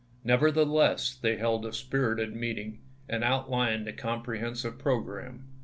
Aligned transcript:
Nevertheless, 0.23 1.13
they 1.13 1.37
held 1.37 1.63
a 1.63 1.71
spirited 1.71 2.35
meeting, 2.35 2.79
and 3.07 3.23
outlined 3.23 3.87
a 3.87 3.93
comprehensive 3.93 4.79
progi'amme. 4.79 5.43